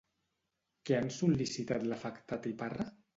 [0.89, 2.87] Què han sol·licitat l'afectat i Parra?